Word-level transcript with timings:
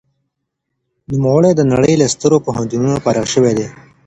نوموړي 1.11 1.51
د 1.55 1.61
نړۍ 1.71 1.93
له 2.01 2.05
سترو 2.13 2.37
پوهنتونونو 2.45 3.01
فارغ 3.03 3.25
شوی 3.33 3.53
دی. 3.57 3.67